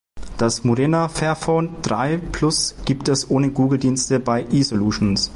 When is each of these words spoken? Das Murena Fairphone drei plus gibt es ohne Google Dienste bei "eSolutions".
Das 0.39 0.63
Murena 0.63 1.09
Fairphone 1.09 1.75
drei 1.83 2.17
plus 2.17 2.73
gibt 2.85 3.07
es 3.07 3.29
ohne 3.29 3.51
Google 3.51 3.77
Dienste 3.77 4.19
bei 4.19 4.41
"eSolutions". 4.45 5.29